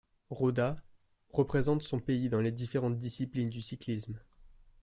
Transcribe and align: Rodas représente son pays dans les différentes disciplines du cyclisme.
Rodas 0.31 0.77
représente 1.31 1.83
son 1.83 1.99
pays 1.99 2.27
dans 2.27 2.41
les 2.41 2.51
différentes 2.51 2.97
disciplines 2.97 3.51
du 3.51 3.61
cyclisme. 3.61 4.19